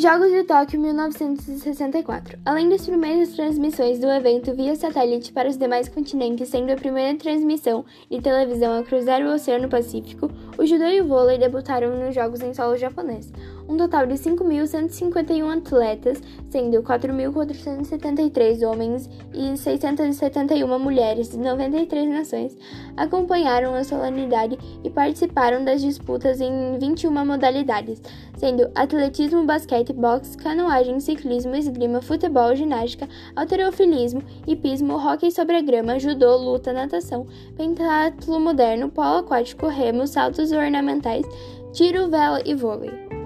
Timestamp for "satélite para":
4.74-5.46